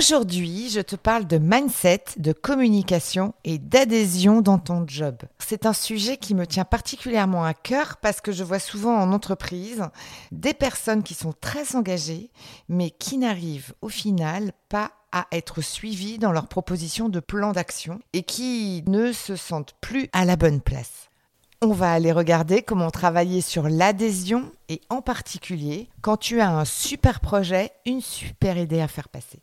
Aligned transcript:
Aujourd'hui, 0.00 0.70
je 0.70 0.80
te 0.80 0.96
parle 0.96 1.26
de 1.26 1.36
mindset, 1.36 2.04
de 2.16 2.32
communication 2.32 3.34
et 3.44 3.58
d'adhésion 3.58 4.40
dans 4.40 4.58
ton 4.58 4.86
job. 4.88 5.16
C'est 5.38 5.66
un 5.66 5.74
sujet 5.74 6.16
qui 6.16 6.34
me 6.34 6.46
tient 6.46 6.64
particulièrement 6.64 7.44
à 7.44 7.52
cœur 7.52 7.98
parce 7.98 8.22
que 8.22 8.32
je 8.32 8.42
vois 8.42 8.60
souvent 8.60 8.96
en 8.96 9.12
entreprise 9.12 9.84
des 10.32 10.54
personnes 10.54 11.02
qui 11.02 11.12
sont 11.12 11.34
très 11.38 11.76
engagées 11.76 12.30
mais 12.70 12.88
qui 12.88 13.18
n'arrivent 13.18 13.74
au 13.82 13.90
final 13.90 14.52
pas 14.70 14.92
à 15.12 15.26
être 15.32 15.60
suivies 15.60 16.16
dans 16.16 16.32
leur 16.32 16.48
proposition 16.48 17.10
de 17.10 17.20
plan 17.20 17.52
d'action 17.52 18.00
et 18.14 18.22
qui 18.22 18.82
ne 18.86 19.12
se 19.12 19.36
sentent 19.36 19.74
plus 19.82 20.08
à 20.14 20.24
la 20.24 20.36
bonne 20.36 20.62
place. 20.62 21.10
On 21.60 21.74
va 21.74 21.92
aller 21.92 22.12
regarder 22.12 22.62
comment 22.62 22.90
travailler 22.90 23.42
sur 23.42 23.68
l'adhésion 23.68 24.50
et 24.70 24.80
en 24.88 25.02
particulier 25.02 25.90
quand 26.00 26.16
tu 26.16 26.40
as 26.40 26.50
un 26.50 26.64
super 26.64 27.20
projet, 27.20 27.70
une 27.84 28.00
super 28.00 28.56
idée 28.56 28.80
à 28.80 28.88
faire 28.88 29.10
passer. 29.10 29.42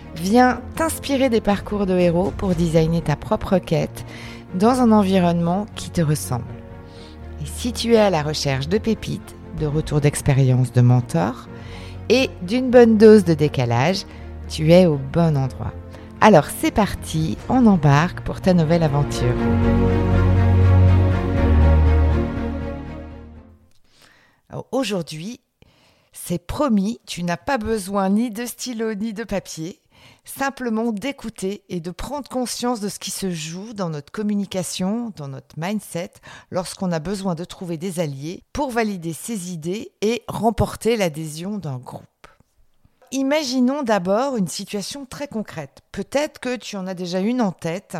Viens 0.15 0.61
t'inspirer 0.75 1.29
des 1.29 1.41
parcours 1.41 1.85
de 1.85 1.97
héros 1.97 2.31
pour 2.31 2.55
designer 2.55 3.01
ta 3.01 3.15
propre 3.15 3.57
quête 3.57 4.05
dans 4.53 4.81
un 4.81 4.91
environnement 4.91 5.65
qui 5.75 5.89
te 5.89 6.01
ressemble. 6.01 6.45
Et 7.41 7.45
si 7.45 7.73
tu 7.73 7.93
es 7.93 7.99
à 7.99 8.09
la 8.09 8.21
recherche 8.21 8.67
de 8.67 8.77
pépites, 8.77 9.35
de 9.59 9.65
retours 9.65 10.01
d'expérience 10.01 10.71
de 10.73 10.81
mentor 10.81 11.47
et 12.09 12.29
d'une 12.41 12.69
bonne 12.69 12.97
dose 12.97 13.23
de 13.23 13.33
décalage, 13.33 14.05
tu 14.49 14.71
es 14.71 14.85
au 14.85 14.97
bon 14.97 15.37
endroit. 15.37 15.73
Alors 16.19 16.45
c'est 16.45 16.71
parti, 16.71 17.37
on 17.49 17.65
embarque 17.65 18.21
pour 18.21 18.41
ta 18.41 18.53
nouvelle 18.53 18.83
aventure. 18.83 19.35
Aujourd'hui, 24.71 25.39
c'est 26.11 26.45
promis, 26.45 26.99
tu 27.07 27.23
n'as 27.23 27.37
pas 27.37 27.57
besoin 27.57 28.09
ni 28.09 28.29
de 28.29 28.45
stylo 28.45 28.93
ni 28.93 29.13
de 29.13 29.23
papier, 29.23 29.79
simplement 30.23 30.91
d'écouter 30.91 31.63
et 31.69 31.79
de 31.79 31.91
prendre 31.91 32.29
conscience 32.29 32.79
de 32.79 32.89
ce 32.89 32.99
qui 32.99 33.11
se 33.11 33.31
joue 33.31 33.73
dans 33.73 33.89
notre 33.89 34.11
communication, 34.11 35.11
dans 35.15 35.27
notre 35.27 35.55
mindset, 35.57 36.13
lorsqu'on 36.51 36.91
a 36.91 36.99
besoin 36.99 37.35
de 37.35 37.43
trouver 37.43 37.77
des 37.77 37.99
alliés 37.99 38.43
pour 38.53 38.71
valider 38.71 39.13
ses 39.13 39.51
idées 39.51 39.91
et 40.01 40.23
remporter 40.27 40.97
l'adhésion 40.97 41.57
d'un 41.57 41.77
groupe 41.77 42.05
imaginons 43.11 43.83
d'abord 43.83 44.37
une 44.37 44.47
situation 44.47 45.05
très 45.05 45.27
concrète. 45.27 45.81
Peut-être 45.91 46.39
que 46.39 46.55
tu 46.55 46.77
en 46.77 46.87
as 46.87 46.93
déjà 46.93 47.19
une 47.19 47.41
en 47.41 47.51
tête. 47.51 47.97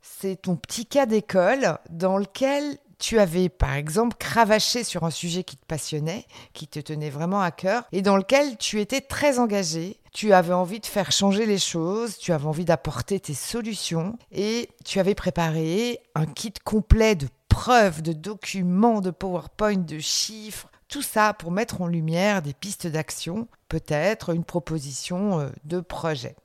C'est 0.00 0.42
ton 0.42 0.56
petit 0.56 0.86
cas 0.86 1.06
d'école 1.06 1.78
dans 1.90 2.18
lequel 2.18 2.78
tu 3.02 3.18
avais 3.18 3.48
par 3.48 3.74
exemple 3.74 4.16
cravaché 4.16 4.84
sur 4.84 5.02
un 5.02 5.10
sujet 5.10 5.42
qui 5.42 5.56
te 5.56 5.66
passionnait, 5.66 6.24
qui 6.52 6.68
te 6.68 6.78
tenait 6.78 7.10
vraiment 7.10 7.40
à 7.40 7.50
cœur, 7.50 7.82
et 7.90 8.00
dans 8.00 8.16
lequel 8.16 8.56
tu 8.58 8.80
étais 8.80 9.00
très 9.00 9.40
engagé. 9.40 9.98
Tu 10.12 10.32
avais 10.32 10.52
envie 10.52 10.78
de 10.78 10.86
faire 10.86 11.10
changer 11.10 11.44
les 11.44 11.58
choses, 11.58 12.16
tu 12.16 12.32
avais 12.32 12.46
envie 12.46 12.64
d'apporter 12.64 13.18
tes 13.18 13.34
solutions, 13.34 14.16
et 14.30 14.68
tu 14.84 15.00
avais 15.00 15.16
préparé 15.16 15.98
un 16.14 16.26
kit 16.26 16.54
complet 16.64 17.16
de 17.16 17.26
preuves, 17.48 18.02
de 18.02 18.12
documents, 18.12 19.00
de 19.00 19.10
PowerPoint, 19.10 19.78
de 19.78 19.98
chiffres, 19.98 20.70
tout 20.86 21.02
ça 21.02 21.34
pour 21.34 21.50
mettre 21.50 21.80
en 21.80 21.88
lumière 21.88 22.40
des 22.40 22.54
pistes 22.54 22.86
d'action, 22.86 23.48
peut-être 23.68 24.30
une 24.30 24.44
proposition 24.44 25.40
euh, 25.40 25.48
de 25.64 25.80
projet. 25.80 26.36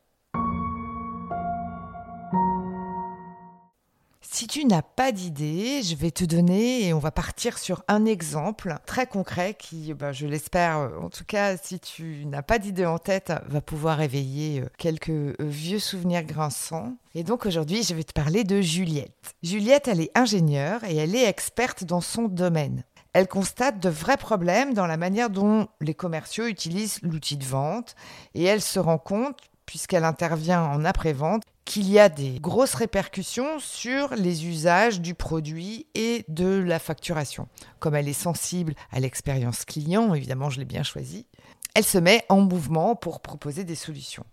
Si 4.29 4.45
tu 4.45 4.65
n'as 4.65 4.81
pas 4.81 5.13
d'idée, 5.13 5.81
je 5.81 5.95
vais 5.95 6.11
te 6.11 6.25
donner 6.25 6.85
et 6.85 6.93
on 6.93 6.99
va 6.99 7.11
partir 7.11 7.57
sur 7.57 7.83
un 7.87 8.05
exemple 8.05 8.75
très 8.85 9.07
concret 9.07 9.55
qui, 9.57 9.93
ben, 9.93 10.11
je 10.11 10.27
l'espère, 10.27 10.79
euh, 10.79 10.99
en 11.01 11.09
tout 11.09 11.23
cas, 11.25 11.55
si 11.55 11.79
tu 11.79 12.25
n'as 12.25 12.41
pas 12.41 12.59
d'idée 12.59 12.85
en 12.85 12.99
tête, 12.99 13.31
va 13.47 13.61
pouvoir 13.61 14.01
éveiller 14.01 14.59
euh, 14.59 14.65
quelques 14.77 15.39
vieux 15.39 15.79
souvenirs 15.79 16.23
grinçants. 16.23 16.97
Et 17.15 17.23
donc 17.23 17.45
aujourd'hui, 17.45 17.83
je 17.83 17.95
vais 17.95 18.03
te 18.03 18.11
parler 18.11 18.43
de 18.43 18.59
Juliette. 18.59 19.33
Juliette, 19.43 19.87
elle 19.87 20.01
est 20.01 20.11
ingénieure 20.15 20.83
et 20.83 20.97
elle 20.97 21.15
est 21.15 21.27
experte 21.27 21.85
dans 21.85 22.01
son 22.01 22.23
domaine 22.23 22.83
elle 23.13 23.27
constate 23.27 23.79
de 23.79 23.89
vrais 23.89 24.17
problèmes 24.17 24.75
dans 24.75 24.85
la 24.85 24.97
manière 24.97 25.31
dont 25.31 25.69
les 25.81 25.95
commerciaux 25.95 26.45
utilisent 26.45 26.99
l'outil 27.01 27.35
de 27.35 27.45
vente 27.45 27.95
et 28.35 28.43
elle 28.43 28.61
se 28.61 28.77
rend 28.79 28.99
compte, 28.99 29.39
puisqu'elle 29.65 30.03
intervient 30.03 30.61
en 30.61 30.85
après-vente, 30.85 31.41
qu'il 31.67 31.91
y 31.91 31.99
a 31.99 32.07
des 32.07 32.39
grosses 32.39 32.75
répercussions 32.75 33.59
sur 33.59 34.15
les 34.15 34.47
usages 34.47 35.01
du 35.01 35.13
produit 35.13 35.85
et 35.95 36.23
de 36.29 36.47
la 36.47 36.79
facturation. 36.79 37.49
Comme 37.79 37.93
elle 37.93 38.07
est 38.07 38.13
sensible 38.13 38.73
à 38.89 39.01
l'expérience 39.01 39.65
client, 39.65 40.13
évidemment 40.13 40.49
je 40.49 40.59
l'ai 40.59 40.65
bien 40.65 40.83
choisi, 40.83 41.27
elle 41.75 41.83
se 41.83 41.97
met 41.97 42.23
en 42.29 42.39
mouvement 42.39 42.95
pour 42.95 43.19
proposer 43.19 43.65
des 43.65 43.75
solutions. 43.75 44.25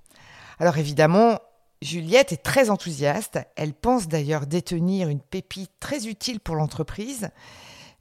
Alors 0.60 0.78
évidemment, 0.78 1.40
Juliette 1.82 2.32
est 2.32 2.42
très 2.42 2.70
enthousiaste, 2.70 3.40
elle 3.56 3.74
pense 3.74 4.06
d'ailleurs 4.06 4.46
détenir 4.46 5.08
une 5.08 5.20
pépite 5.20 5.72
très 5.80 6.06
utile 6.06 6.38
pour 6.38 6.54
l'entreprise, 6.54 7.30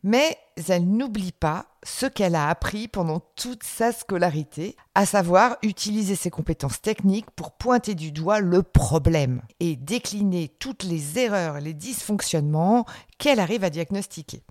mais 0.04 0.38
elle 0.68 0.86
n'oublie 0.86 1.32
pas 1.32 1.66
ce 1.84 2.06
qu'elle 2.06 2.36
a 2.36 2.50
appris 2.50 2.88
pendant 2.88 3.22
toute 3.36 3.64
sa 3.64 3.92
scolarité, 3.92 4.76
à 4.96 5.06
savoir 5.06 5.58
utiliser 5.64 6.16
ses 6.16 6.30
compétences 6.30 6.82
techniques 6.82 7.32
pour 7.32 7.52
pointer 7.52 7.96
du 7.96 8.12
doigt 8.12 8.40
le 8.40 8.64
problème 8.64 9.42
et 9.60 9.76
décliner 9.76 10.50
toutes 10.60 10.84
les 10.84 11.20
erreurs, 11.20 11.60
les 11.60 11.74
dysfonctionnements 11.74 12.86
qu'elle 13.18 13.40
arrive 13.40 13.64
à 13.64 13.70
diagnostiquer. 13.70 14.44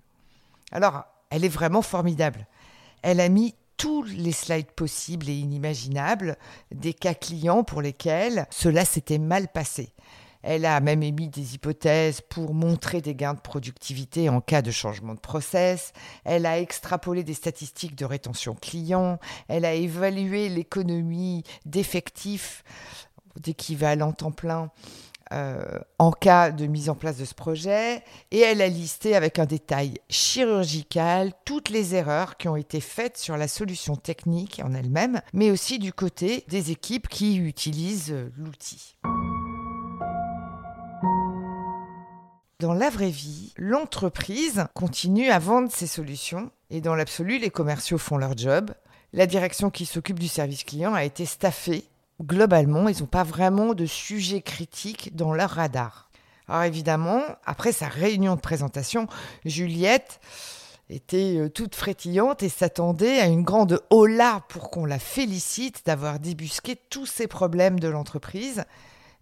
Alors, 0.71 1.03
elle 1.29 1.45
est 1.45 1.49
vraiment 1.49 1.81
formidable. 1.81 2.47
Elle 3.01 3.19
a 3.19 3.29
mis 3.29 3.55
tous 3.77 4.03
les 4.03 4.31
slides 4.31 4.71
possibles 4.71 5.29
et 5.29 5.35
inimaginables 5.35 6.37
des 6.71 6.93
cas 6.93 7.13
clients 7.13 7.63
pour 7.63 7.81
lesquels 7.81 8.45
cela 8.49 8.85
s'était 8.85 9.17
mal 9.17 9.47
passé. 9.47 9.93
Elle 10.43 10.65
a 10.65 10.79
même 10.81 11.01
émis 11.03 11.29
des 11.29 11.55
hypothèses 11.55 12.21
pour 12.21 12.53
montrer 12.53 13.01
des 13.01 13.15
gains 13.15 13.33
de 13.33 13.39
productivité 13.39 14.29
en 14.29 14.41
cas 14.41 14.61
de 14.61 14.71
changement 14.71 15.15
de 15.15 15.19
process. 15.19 15.93
Elle 16.25 16.45
a 16.45 16.59
extrapolé 16.59 17.23
des 17.23 17.33
statistiques 17.33 17.95
de 17.95 18.05
rétention 18.05 18.53
client. 18.53 19.19
Elle 19.47 19.65
a 19.65 19.73
évalué 19.73 20.49
l'économie 20.49 21.43
d'effectifs 21.65 22.63
d'équivalent 23.39 24.11
temps 24.11 24.31
plein 24.31 24.69
euh, 25.31 25.79
en 25.97 26.11
cas 26.11 26.51
de 26.51 26.67
mise 26.67 26.89
en 26.89 26.95
place 26.95 27.17
de 27.17 27.25
ce 27.25 27.33
projet. 27.33 28.03
Et 28.31 28.39
elle 28.39 28.61
a 28.61 28.67
listé 28.67 29.15
avec 29.15 29.39
un 29.39 29.45
détail 29.45 29.95
chirurgical 30.09 31.31
toutes 31.45 31.69
les 31.69 31.95
erreurs 31.95 32.37
qui 32.37 32.47
ont 32.47 32.55
été 32.55 32.81
faites 32.81 33.17
sur 33.17 33.37
la 33.37 33.47
solution 33.47 33.95
technique 33.95 34.61
en 34.63 34.73
elle-même, 34.73 35.21
mais 35.33 35.49
aussi 35.49 35.79
du 35.79 35.93
côté 35.93 36.43
des 36.49 36.71
équipes 36.71 37.07
qui 37.07 37.37
utilisent 37.37 38.15
l'outil. 38.37 38.95
Dans 42.63 42.73
la 42.73 42.89
vraie 42.89 43.09
vie, 43.09 43.51
l'entreprise 43.57 44.67
continue 44.73 45.29
à 45.29 45.37
vendre 45.37 45.69
ses 45.69 45.85
solutions 45.85 46.49
et 46.69 46.79
dans 46.79 46.95
l'absolu, 46.95 47.37
les 47.37 47.49
commerciaux 47.49 47.97
font 47.97 48.15
leur 48.15 48.37
job. 48.37 48.71
La 49.11 49.25
direction 49.25 49.69
qui 49.69 49.85
s'occupe 49.85 50.17
du 50.17 50.29
service 50.29 50.63
client 50.63 50.93
a 50.93 51.03
été 51.03 51.25
staffée. 51.25 51.83
Globalement, 52.21 52.87
ils 52.87 53.01
n'ont 53.01 53.05
pas 53.05 53.25
vraiment 53.25 53.73
de 53.73 53.85
sujet 53.85 54.41
critique 54.41 55.13
dans 55.13 55.33
leur 55.33 55.49
radar. 55.49 56.09
Alors 56.47 56.63
évidemment, 56.63 57.21
après 57.45 57.73
sa 57.73 57.89
réunion 57.89 58.35
de 58.35 58.39
présentation, 58.39 59.07
Juliette 59.43 60.21
était 60.89 61.35
euh, 61.39 61.49
toute 61.49 61.75
frétillante 61.75 62.43
et 62.43 62.49
s'attendait 62.49 63.19
à 63.19 63.25
une 63.25 63.43
grande 63.43 63.81
hola 63.89 64.41
pour 64.47 64.71
qu'on 64.71 64.85
la 64.85 64.99
félicite 64.99 65.85
d'avoir 65.85 66.17
débusqué 66.17 66.77
tous 66.89 67.07
ces 67.07 67.27
problèmes 67.27 67.81
de 67.81 67.89
l'entreprise. 67.89 68.63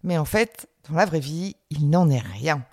Mais 0.04 0.16
en 0.16 0.24
fait, 0.24 0.68
dans 0.88 0.94
la 0.94 1.06
vraie 1.06 1.18
vie, 1.18 1.56
il 1.70 1.90
n'en 1.90 2.08
est 2.08 2.20
rien. 2.20 2.64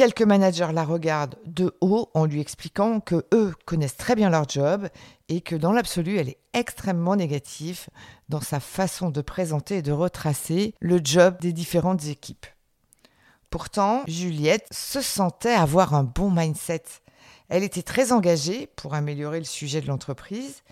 Quelques 0.00 0.22
managers 0.22 0.70
la 0.72 0.84
regardent 0.84 1.36
de 1.44 1.76
haut 1.82 2.08
en 2.14 2.24
lui 2.24 2.40
expliquant 2.40 3.00
que 3.00 3.26
eux 3.34 3.52
connaissent 3.66 3.98
très 3.98 4.14
bien 4.14 4.30
leur 4.30 4.48
job 4.48 4.88
et 5.28 5.42
que 5.42 5.54
dans 5.54 5.72
l'absolu, 5.72 6.16
elle 6.16 6.30
est 6.30 6.38
extrêmement 6.54 7.16
négative 7.16 7.88
dans 8.30 8.40
sa 8.40 8.60
façon 8.60 9.10
de 9.10 9.20
présenter 9.20 9.76
et 9.76 9.82
de 9.82 9.92
retracer 9.92 10.74
le 10.80 11.02
job 11.04 11.36
des 11.42 11.52
différentes 11.52 12.06
équipes. 12.06 12.46
Pourtant, 13.50 14.02
Juliette 14.06 14.68
se 14.70 15.02
sentait 15.02 15.52
avoir 15.52 15.92
un 15.92 16.04
bon 16.04 16.30
mindset. 16.30 16.84
Elle 17.50 17.62
était 17.62 17.82
très 17.82 18.10
engagée 18.10 18.68
pour 18.76 18.94
améliorer 18.94 19.40
le 19.40 19.44
sujet 19.44 19.82
de 19.82 19.86
l'entreprise. 19.86 20.62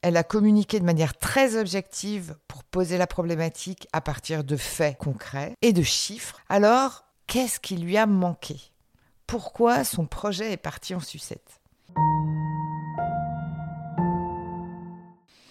Elle 0.00 0.16
a 0.16 0.24
communiqué 0.24 0.80
de 0.80 0.86
manière 0.86 1.18
très 1.18 1.56
objective 1.56 2.36
pour 2.48 2.64
poser 2.64 2.96
la 2.96 3.06
problématique 3.06 3.86
à 3.92 4.00
partir 4.00 4.44
de 4.44 4.56
faits 4.56 4.96
concrets 4.96 5.56
et 5.60 5.74
de 5.74 5.82
chiffres. 5.82 6.40
Alors, 6.48 7.04
qu'est-ce 7.32 7.60
qui 7.60 7.78
lui 7.78 7.96
a 7.96 8.04
manqué? 8.04 8.60
Pourquoi 9.26 9.84
son 9.84 10.04
projet 10.04 10.52
est 10.52 10.58
parti 10.58 10.94
en 10.94 11.00
sucette? 11.00 11.62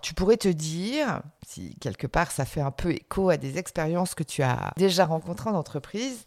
Tu 0.03 0.13
pourrais 0.13 0.37
te 0.37 0.47
dire, 0.47 1.23
si 1.43 1.75
quelque 1.77 2.05
part 2.05 2.31
ça 2.31 2.45
fait 2.45 2.61
un 2.61 2.69
peu 2.69 2.91
écho 2.91 3.31
à 3.31 3.37
des 3.37 3.57
expériences 3.57 4.13
que 4.13 4.21
tu 4.21 4.43
as 4.43 4.71
déjà 4.77 5.07
rencontrées 5.07 5.49
en 5.49 5.55
entreprise, 5.55 6.25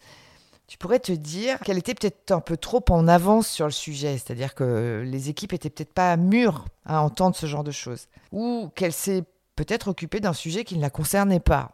tu 0.67 0.77
pourrais 0.77 0.99
te 0.99 1.13
dire 1.13 1.61
qu'elle 1.61 1.79
était 1.79 1.95
peut-être 1.95 2.33
un 2.33 2.41
peu 2.41 2.57
trop 2.57 2.85
en 2.91 3.07
avance 3.07 3.47
sur 3.47 3.67
le 3.67 3.71
sujet, 3.71 4.19
c'est-à-dire 4.19 4.57
que 4.57 5.05
les 5.07 5.29
équipes 5.29 5.53
étaient 5.53 5.71
peut-être 5.71 5.95
pas 5.95 6.17
mûres 6.17 6.65
à 6.85 7.01
entendre 7.01 7.37
ce 7.37 7.47
genre 7.47 7.63
de 7.63 7.71
choses, 7.71 8.09
ou 8.33 8.73
qu'elle 8.75 8.93
s'est 8.93 9.23
peut-être 9.55 9.87
occupée 9.87 10.19
d'un 10.19 10.33
sujet 10.33 10.65
qui 10.65 10.77
ne 10.77 10.83
la 10.83 10.91
concernait 10.91 11.39
pas, 11.39 11.74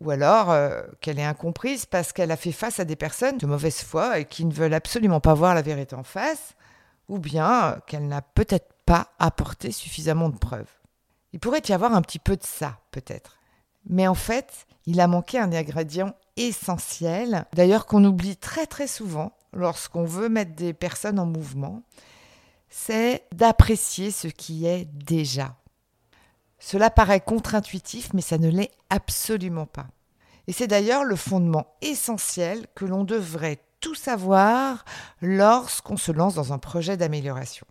ou 0.00 0.10
alors 0.10 0.50
euh, 0.50 0.82
qu'elle 1.00 1.18
est 1.18 1.24
incomprise 1.24 1.86
parce 1.86 2.12
qu'elle 2.12 2.30
a 2.30 2.36
fait 2.36 2.52
face 2.52 2.80
à 2.80 2.84
des 2.84 2.96
personnes 2.96 3.38
de 3.38 3.46
mauvaise 3.46 3.82
foi 3.82 4.18
et 4.18 4.24
qui 4.24 4.44
ne 4.44 4.52
veulent 4.52 4.74
absolument 4.74 5.20
pas 5.20 5.34
voir 5.34 5.54
la 5.54 5.62
vérité 5.62 5.94
en 5.94 6.02
face, 6.02 6.54
ou 7.08 7.18
bien 7.18 7.78
qu'elle 7.86 8.08
n'a 8.08 8.22
peut-être 8.22 8.72
pas 8.86 9.08
apporté 9.18 9.70
suffisamment 9.70 10.28
de 10.28 10.38
preuves. 10.38 10.70
Il 11.32 11.40
pourrait 11.40 11.62
y 11.68 11.72
avoir 11.72 11.94
un 11.94 12.02
petit 12.02 12.18
peu 12.18 12.36
de 12.36 12.44
ça, 12.44 12.78
peut-être. 12.90 13.38
Mais 13.86 14.06
en 14.06 14.14
fait, 14.14 14.66
il 14.86 15.00
a 15.00 15.06
manqué 15.06 15.38
un 15.38 15.52
ingrédient 15.52 16.14
essentiel, 16.36 17.46
d'ailleurs 17.52 17.86
qu'on 17.86 18.04
oublie 18.04 18.36
très 18.36 18.66
très 18.66 18.86
souvent 18.86 19.32
lorsqu'on 19.52 20.04
veut 20.04 20.28
mettre 20.28 20.54
des 20.54 20.72
personnes 20.72 21.18
en 21.18 21.26
mouvement, 21.26 21.82
c'est 22.68 23.24
d'apprécier 23.32 24.10
ce 24.10 24.28
qui 24.28 24.66
est 24.66 24.86
déjà. 24.86 25.56
Cela 26.64 26.90
paraît 26.90 27.20
contre-intuitif, 27.20 28.14
mais 28.14 28.20
ça 28.20 28.38
ne 28.38 28.48
l'est 28.48 28.70
absolument 28.88 29.66
pas. 29.66 29.88
Et 30.46 30.52
c'est 30.52 30.68
d'ailleurs 30.68 31.02
le 31.02 31.16
fondement 31.16 31.66
essentiel 31.82 32.66
que 32.76 32.84
l'on 32.84 33.02
devrait 33.02 33.58
tout 33.80 33.96
savoir 33.96 34.84
lorsqu'on 35.20 35.96
se 35.96 36.12
lance 36.12 36.36
dans 36.36 36.52
un 36.52 36.58
projet 36.58 36.96
d'amélioration 36.96 37.66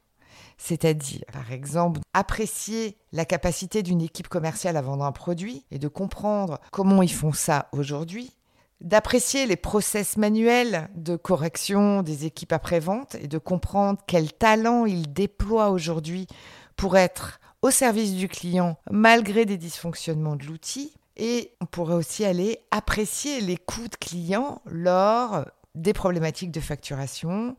c'est-à-dire, 0.63 1.23
par 1.33 1.51
exemple, 1.51 2.01
apprécier 2.13 2.95
la 3.13 3.25
capacité 3.25 3.81
d'une 3.81 3.99
équipe 3.99 4.27
commerciale 4.27 4.77
à 4.77 4.83
vendre 4.83 5.03
un 5.03 5.11
produit 5.11 5.65
et 5.71 5.79
de 5.79 5.88
comprendre 5.88 6.59
comment 6.71 7.01
ils 7.01 7.11
font 7.11 7.33
ça 7.33 7.67
aujourd'hui, 7.71 8.31
d'apprécier 8.79 9.47
les 9.47 9.55
process 9.55 10.17
manuels 10.17 10.88
de 10.93 11.15
correction 11.15 12.03
des 12.03 12.27
équipes 12.27 12.53
après-vente 12.53 13.15
et 13.15 13.27
de 13.27 13.39
comprendre 13.39 14.01
quel 14.05 14.31
talent 14.31 14.85
ils 14.85 15.11
déploient 15.11 15.71
aujourd'hui 15.71 16.27
pour 16.75 16.95
être 16.95 17.40
au 17.62 17.72
service 17.72 18.13
du 18.13 18.28
client 18.28 18.78
malgré 18.90 19.46
des 19.46 19.58
dysfonctionnements 19.58 20.36
de 20.36 20.46
l'outil. 20.46 20.94
Et 21.18 21.54
on 21.62 21.66
pourrait 21.66 21.96
aussi 21.96 22.25
aller 22.25 22.60
apprécier 22.72 23.42
les 23.42 23.58
coûts 23.58 23.88
de 23.88 23.96
clients 23.96 24.62
lors 24.66 25.46
des 25.75 25.94
problématiques 25.94 26.52
de 26.52 26.60
facturation 26.60 27.56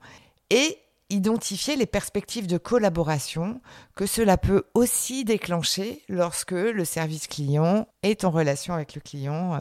et 0.51 0.79
identifier 1.11 1.77
les 1.77 1.87
perspectives 1.87 2.47
de 2.47 2.59
collaboration 2.59 3.61
que 3.95 4.07
cela 4.07 4.39
peut 4.39 4.65
aussi 4.75 5.25
déclencher 5.25 6.03
lorsque 6.09 6.53
le 6.53 6.85
service 6.85 7.27
client 7.27 7.87
est 8.03 8.25
en 8.25 8.31
relation 8.31 8.75
avec 8.75 8.95
le 8.95 9.01
client 9.01 9.55
euh, 9.55 9.59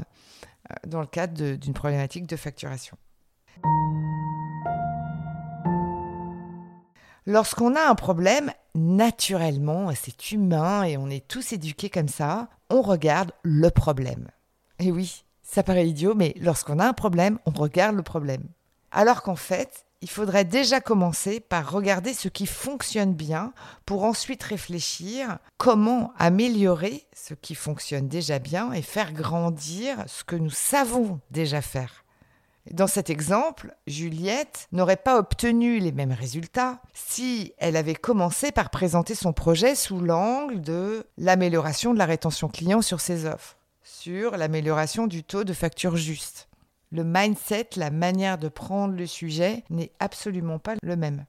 dans 0.87 1.01
le 1.01 1.07
cadre 1.07 1.55
d'une 1.55 1.73
problématique 1.73 2.27
de 2.27 2.37
facturation. 2.37 2.97
Lorsqu'on 7.27 7.75
a 7.75 7.87
un 7.87 7.93
problème, 7.93 8.51
naturellement, 8.73 9.91
c'est 9.93 10.31
humain 10.31 10.83
et 10.83 10.97
on 10.97 11.09
est 11.09 11.27
tous 11.27 11.53
éduqués 11.53 11.89
comme 11.89 12.07
ça, 12.07 12.49
on 12.71 12.81
regarde 12.81 13.31
le 13.43 13.69
problème. 13.69 14.27
Et 14.79 14.91
oui, 14.91 15.23
ça 15.43 15.61
paraît 15.61 15.87
idiot, 15.87 16.15
mais 16.15 16.33
lorsqu'on 16.39 16.79
a 16.79 16.87
un 16.87 16.93
problème, 16.93 17.37
on 17.45 17.51
regarde 17.51 17.95
le 17.95 18.01
problème. 18.01 18.43
Alors 18.91 19.21
qu'en 19.21 19.35
fait, 19.35 19.85
il 20.01 20.09
faudrait 20.09 20.45
déjà 20.45 20.81
commencer 20.81 21.39
par 21.39 21.71
regarder 21.71 22.15
ce 22.15 22.27
qui 22.27 22.47
fonctionne 22.47 23.13
bien 23.13 23.53
pour 23.85 24.03
ensuite 24.03 24.41
réfléchir 24.41 25.37
comment 25.57 26.13
améliorer 26.17 27.05
ce 27.13 27.35
qui 27.35 27.53
fonctionne 27.53 28.07
déjà 28.07 28.39
bien 28.39 28.73
et 28.73 28.81
faire 28.81 29.13
grandir 29.13 30.03
ce 30.07 30.23
que 30.23 30.35
nous 30.35 30.49
savons 30.49 31.19
déjà 31.29 31.61
faire. 31.61 32.00
Dans 32.69 32.87
cet 32.87 33.09
exemple, 33.09 33.75
Juliette 33.87 34.67
n'aurait 34.71 34.95
pas 34.95 35.17
obtenu 35.17 35.79
les 35.79 35.91
mêmes 35.91 36.11
résultats 36.11 36.79
si 36.93 37.53
elle 37.57 37.75
avait 37.75 37.95
commencé 37.95 38.51
par 38.51 38.69
présenter 38.69 39.15
son 39.15 39.33
projet 39.33 39.73
sous 39.73 39.99
l'angle 39.99 40.61
de 40.61 41.07
l'amélioration 41.17 41.93
de 41.93 41.97
la 41.97 42.05
rétention 42.05 42.49
client 42.49 42.83
sur 42.83 43.01
ses 43.01 43.25
offres, 43.25 43.57
sur 43.83 44.37
l'amélioration 44.37 45.07
du 45.07 45.23
taux 45.23 45.43
de 45.43 45.53
facture 45.53 45.95
juste 45.95 46.47
le 46.91 47.03
mindset, 47.05 47.69
la 47.77 47.89
manière 47.89 48.37
de 48.37 48.49
prendre 48.49 48.95
le 48.95 49.07
sujet 49.07 49.63
n'est 49.69 49.91
absolument 49.99 50.59
pas 50.59 50.75
le 50.83 50.95
même. 50.95 51.25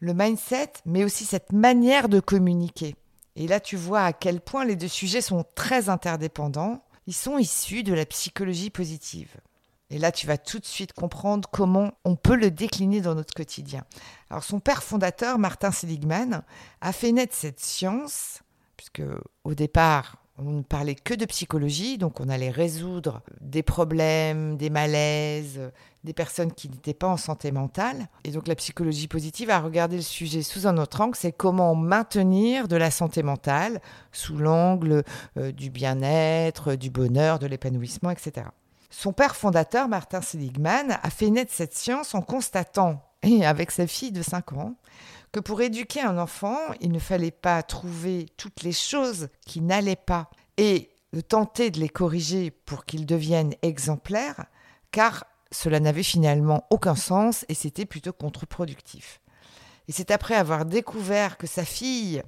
Le 0.00 0.12
mindset, 0.12 0.72
mais 0.84 1.02
aussi 1.02 1.24
cette 1.24 1.52
manière 1.52 2.08
de 2.10 2.20
communiquer. 2.20 2.94
Et 3.36 3.48
là, 3.48 3.58
tu 3.58 3.76
vois 3.76 4.02
à 4.02 4.12
quel 4.12 4.40
point 4.40 4.64
les 4.64 4.76
deux 4.76 4.88
sujets 4.88 5.22
sont 5.22 5.44
très 5.54 5.88
interdépendants. 5.88 6.82
Ils 7.06 7.14
sont 7.14 7.38
issus 7.38 7.82
de 7.82 7.94
la 7.94 8.04
psychologie 8.04 8.70
positive. 8.70 9.34
Et 9.90 9.98
là, 9.98 10.10
tu 10.10 10.26
vas 10.26 10.38
tout 10.38 10.58
de 10.58 10.64
suite 10.64 10.92
comprendre 10.92 11.48
comment 11.50 11.92
on 12.04 12.16
peut 12.16 12.36
le 12.36 12.50
décliner 12.50 13.00
dans 13.00 13.14
notre 13.14 13.34
quotidien. 13.34 13.84
Alors, 14.30 14.42
son 14.42 14.58
père 14.58 14.82
fondateur, 14.82 15.38
Martin 15.38 15.70
Seligman, 15.70 16.42
a 16.80 16.92
fait 16.92 17.12
naître 17.12 17.34
cette 17.34 17.60
science, 17.60 18.42
puisque 18.76 19.02
au 19.44 19.54
départ, 19.54 20.16
on 20.38 20.50
ne 20.50 20.62
parlait 20.62 20.94
que 20.94 21.14
de 21.14 21.24
psychologie, 21.24 21.96
donc 21.98 22.20
on 22.20 22.28
allait 22.28 22.50
résoudre 22.50 23.22
des 23.40 23.62
problèmes, 23.62 24.56
des 24.56 24.68
malaises, 24.68 25.60
des 26.04 26.12
personnes 26.12 26.52
qui 26.52 26.68
n'étaient 26.68 26.92
pas 26.92 27.06
en 27.06 27.16
santé 27.16 27.52
mentale. 27.52 28.08
Et 28.24 28.32
donc 28.32 28.46
la 28.46 28.54
psychologie 28.54 29.08
positive 29.08 29.48
a 29.48 29.60
regardé 29.60 29.96
le 29.96 30.02
sujet 30.02 30.42
sous 30.42 30.66
un 30.66 30.76
autre 30.76 31.00
angle, 31.00 31.16
c'est 31.16 31.32
comment 31.32 31.74
maintenir 31.74 32.68
de 32.68 32.76
la 32.76 32.90
santé 32.90 33.22
mentale 33.22 33.80
sous 34.12 34.36
l'angle 34.36 35.04
euh, 35.38 35.52
du 35.52 35.70
bien-être, 35.70 36.74
du 36.74 36.90
bonheur, 36.90 37.38
de 37.38 37.46
l'épanouissement, 37.46 38.10
etc. 38.10 38.46
Son 38.98 39.12
père 39.12 39.36
fondateur, 39.36 39.88
Martin 39.88 40.22
Seligman, 40.22 40.98
a 41.02 41.10
fait 41.10 41.28
naître 41.28 41.52
cette 41.52 41.76
science 41.76 42.14
en 42.14 42.22
constatant, 42.22 43.02
et 43.22 43.44
avec 43.44 43.70
sa 43.70 43.86
fille 43.86 44.10
de 44.10 44.22
5 44.22 44.54
ans, 44.54 44.74
que 45.32 45.40
pour 45.40 45.60
éduquer 45.60 46.00
un 46.00 46.16
enfant, 46.16 46.56
il 46.80 46.90
ne 46.92 46.98
fallait 46.98 47.30
pas 47.30 47.62
trouver 47.62 48.24
toutes 48.38 48.62
les 48.62 48.72
choses 48.72 49.28
qui 49.44 49.60
n'allaient 49.60 49.96
pas 49.96 50.30
et 50.56 50.88
tenter 51.28 51.70
de 51.70 51.78
les 51.78 51.90
corriger 51.90 52.50
pour 52.50 52.86
qu'ils 52.86 53.04
deviennent 53.04 53.54
exemplaires, 53.60 54.46
car 54.92 55.26
cela 55.52 55.78
n'avait 55.78 56.02
finalement 56.02 56.64
aucun 56.70 56.96
sens 56.96 57.44
et 57.50 57.54
c'était 57.54 57.84
plutôt 57.84 58.14
contre-productif. 58.14 59.20
Et 59.88 59.92
c'est 59.92 60.10
après 60.10 60.36
avoir 60.36 60.64
découvert 60.64 61.36
que 61.36 61.46
sa 61.46 61.66
fille 61.66 62.22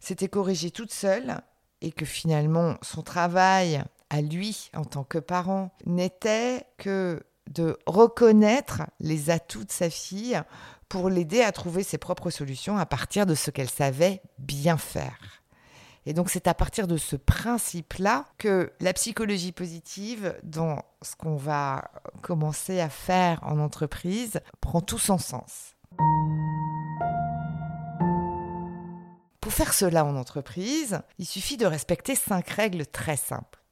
s'était 0.00 0.28
corrigée 0.28 0.70
toute 0.70 0.92
seule 0.92 1.40
et 1.80 1.92
que 1.92 2.04
finalement 2.04 2.76
son 2.82 3.00
travail 3.00 3.82
à 4.14 4.20
lui 4.20 4.70
en 4.74 4.84
tant 4.84 5.02
que 5.02 5.18
parent 5.18 5.72
n'était 5.86 6.64
que 6.78 7.20
de 7.50 7.76
reconnaître 7.84 8.82
les 9.00 9.28
atouts 9.28 9.64
de 9.64 9.72
sa 9.72 9.90
fille 9.90 10.40
pour 10.88 11.10
l'aider 11.10 11.42
à 11.42 11.50
trouver 11.50 11.82
ses 11.82 11.98
propres 11.98 12.30
solutions 12.30 12.78
à 12.78 12.86
partir 12.86 13.26
de 13.26 13.34
ce 13.34 13.50
qu'elle 13.50 13.68
savait 13.68 14.22
bien 14.38 14.76
faire. 14.76 15.42
Et 16.06 16.12
donc 16.12 16.30
c'est 16.30 16.46
à 16.46 16.54
partir 16.54 16.86
de 16.86 16.96
ce 16.96 17.16
principe-là 17.16 18.26
que 18.38 18.72
la 18.78 18.92
psychologie 18.92 19.50
positive, 19.50 20.38
dans 20.44 20.78
ce 21.02 21.16
qu'on 21.16 21.36
va 21.36 21.90
commencer 22.22 22.78
à 22.78 22.88
faire 22.88 23.40
en 23.42 23.58
entreprise, 23.58 24.40
prend 24.60 24.80
tout 24.80 24.98
son 24.98 25.18
sens. 25.18 25.74
Pour 29.40 29.52
faire 29.52 29.74
cela 29.74 30.04
en 30.04 30.14
entreprise, 30.14 31.00
il 31.18 31.26
suffit 31.26 31.56
de 31.56 31.66
respecter 31.66 32.14
cinq 32.14 32.48
règles 32.50 32.86
très 32.86 33.16
simples. 33.16 33.63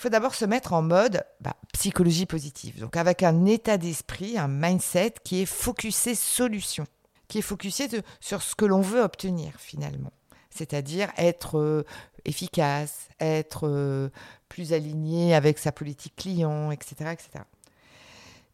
Il 0.00 0.04
faut 0.04 0.08
d'abord 0.08 0.34
se 0.34 0.46
mettre 0.46 0.72
en 0.72 0.80
mode 0.80 1.22
bah, 1.42 1.56
psychologie 1.74 2.24
positive, 2.24 2.80
donc 2.80 2.96
avec 2.96 3.22
un 3.22 3.44
état 3.44 3.76
d'esprit, 3.76 4.38
un 4.38 4.48
mindset 4.48 5.16
qui 5.24 5.42
est 5.42 5.44
focusé 5.44 6.14
solution, 6.14 6.86
qui 7.28 7.36
est 7.36 7.42
focusé 7.42 7.86
sur 8.18 8.40
ce 8.40 8.54
que 8.54 8.64
l'on 8.64 8.80
veut 8.80 9.02
obtenir 9.02 9.52
finalement, 9.58 10.10
c'est-à-dire 10.48 11.12
être 11.18 11.58
euh, 11.58 11.84
efficace, 12.24 13.10
être 13.20 13.68
euh, 13.68 14.08
plus 14.48 14.72
aligné 14.72 15.34
avec 15.34 15.58
sa 15.58 15.70
politique 15.70 16.16
client, 16.16 16.70
etc., 16.70 17.12
etc. 17.12 17.44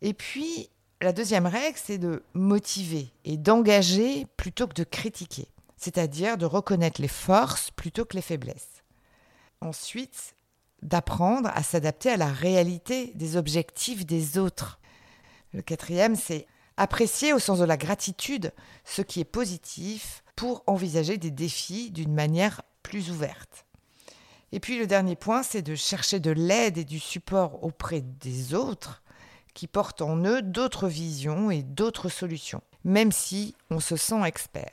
Et 0.02 0.14
puis, 0.14 0.68
la 1.00 1.12
deuxième 1.12 1.46
règle, 1.46 1.78
c'est 1.80 1.98
de 1.98 2.24
motiver 2.34 3.12
et 3.24 3.36
d'engager 3.36 4.26
plutôt 4.36 4.66
que 4.66 4.74
de 4.74 4.82
critiquer, 4.82 5.46
c'est-à-dire 5.76 6.38
de 6.38 6.44
reconnaître 6.44 7.00
les 7.00 7.06
forces 7.06 7.70
plutôt 7.70 8.04
que 8.04 8.16
les 8.16 8.22
faiblesses. 8.22 8.82
Ensuite, 9.60 10.34
d'apprendre 10.82 11.50
à 11.54 11.62
s'adapter 11.62 12.10
à 12.10 12.16
la 12.16 12.28
réalité 12.28 13.12
des 13.14 13.36
objectifs 13.36 14.06
des 14.06 14.38
autres. 14.38 14.78
Le 15.52 15.62
quatrième, 15.62 16.16
c'est 16.16 16.46
apprécier 16.76 17.32
au 17.32 17.38
sens 17.38 17.58
de 17.58 17.64
la 17.64 17.76
gratitude 17.76 18.52
ce 18.84 19.02
qui 19.02 19.20
est 19.20 19.24
positif 19.24 20.22
pour 20.36 20.62
envisager 20.66 21.16
des 21.16 21.30
défis 21.30 21.90
d'une 21.90 22.12
manière 22.12 22.62
plus 22.82 23.10
ouverte. 23.10 23.66
Et 24.52 24.60
puis 24.60 24.78
le 24.78 24.86
dernier 24.86 25.16
point, 25.16 25.42
c'est 25.42 25.62
de 25.62 25.74
chercher 25.74 26.20
de 26.20 26.30
l'aide 26.30 26.78
et 26.78 26.84
du 26.84 27.00
support 27.00 27.64
auprès 27.64 28.00
des 28.00 28.54
autres 28.54 29.02
qui 29.54 29.66
portent 29.66 30.02
en 30.02 30.18
eux 30.24 30.42
d'autres 30.42 30.86
visions 30.86 31.50
et 31.50 31.62
d'autres 31.62 32.10
solutions, 32.10 32.62
même 32.84 33.10
si 33.10 33.54
on 33.70 33.80
se 33.80 33.96
sent 33.96 34.22
expert. 34.24 34.70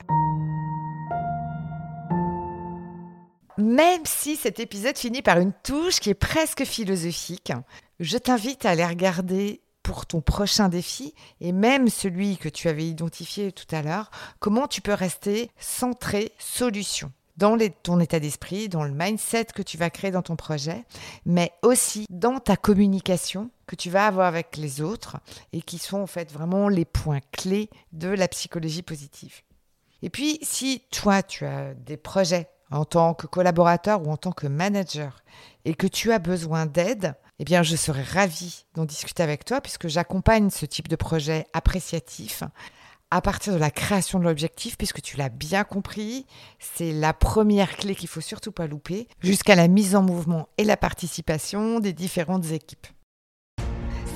Même 3.58 4.06
si 4.06 4.36
cet 4.36 4.60
épisode 4.60 4.98
finit 4.98 5.22
par 5.22 5.40
une 5.40 5.54
touche 5.64 6.00
qui 6.00 6.10
est 6.10 6.16
presque 6.16 6.64
philosophique, 6.64 7.52
je 8.00 8.18
t'invite 8.18 8.66
à 8.66 8.72
aller 8.72 8.86
regarder 8.86 9.62
pour 9.84 10.06
ton 10.06 10.22
prochain 10.22 10.70
défi 10.70 11.14
et 11.42 11.52
même 11.52 11.90
celui 11.90 12.38
que 12.38 12.50
tu 12.50 12.70
avais 12.70 12.88
identifié 12.88 13.52
tout 13.52 13.76
à 13.76 13.82
l'heure, 13.82 14.10
comment 14.40 14.68
tu 14.68 14.82
peux 14.82 14.94
rester 14.94 15.52
centré 15.60 16.32
solution 16.40 17.12
dans 17.38 17.58
ton 17.82 18.00
état 18.00 18.20
d'esprit, 18.20 18.70
dans 18.70 18.84
le 18.84 18.94
mindset 18.94 19.46
que 19.56 19.62
tu 19.62 19.78
vas 19.78 19.90
créer 19.90 20.12
dans 20.12 20.22
ton 20.22 20.36
projet, 20.36 20.86
mais 21.26 21.52
aussi 21.64 22.06
dans 22.10 22.40
ta 22.40 22.56
communication 22.56 23.50
que 23.66 23.76
tu 23.76 23.90
vas 23.90 24.08
avoir 24.08 24.28
avec 24.28 24.56
les 24.56 24.82
autres 24.82 25.18
et 25.52 25.62
qui 25.62 25.80
sont 25.80 26.00
en 26.00 26.08
fait 26.08 26.32
vraiment 26.32 26.70
les 26.70 26.86
points 26.86 27.22
clés 27.32 27.70
de 27.92 28.10
la 28.10 28.28
psychologie 28.28 28.84
positive. 28.84 29.42
Et 30.04 30.10
puis, 30.10 30.38
si 30.42 30.84
toi, 30.92 31.24
tu 31.24 31.46
as 31.46 31.74
des 31.74 31.98
projets 31.98 32.50
en 32.74 32.86
tant 32.86 33.14
que 33.14 33.28
collaborateur 33.28 34.06
ou 34.06 34.12
en 34.12 34.18
tant 34.18 34.32
que 34.32 34.48
manager 34.48 35.24
et 35.64 35.76
que 35.76 35.88
tu 35.88 36.12
as 36.12 36.20
besoin 36.20 36.66
d'aide, 36.66 37.16
eh 37.40 37.46
bien, 37.46 37.64
je 37.64 37.76
serais 37.76 38.04
ravie 38.04 38.66
d'en 38.74 38.86
discuter 38.86 39.24
avec 39.24 39.46
toi 39.46 39.62
puisque 39.62 39.88
j'accompagne 39.88 40.50
ce 40.50 40.66
type 40.66 40.88
de 40.88 40.96
projet 40.96 41.46
appréciatif 41.54 42.44
à 43.12 43.22
partir 43.22 43.54
de 43.54 43.60
la 43.60 43.70
création 43.70 44.18
de 44.18 44.24
l'objectif, 44.24 44.76
puisque 44.76 45.00
tu 45.00 45.18
l'as 45.18 45.30
bien 45.30 45.64
compris, 45.64 46.26
c'est 46.58 46.92
la 46.92 47.14
première 47.14 47.78
clé 47.78 47.94
qu'il 47.94 48.10
faut 48.10 48.22
surtout 48.22 48.52
pas 48.52 48.66
louper, 48.66 49.08
jusqu'à 49.22 49.54
la 49.54 49.68
mise 49.68 49.96
en 49.96 50.02
mouvement 50.02 50.50
et 50.58 50.64
la 50.64 50.78
participation 50.78 51.80
des 51.80 51.94
différentes 51.94 52.50
équipes. 52.50 52.88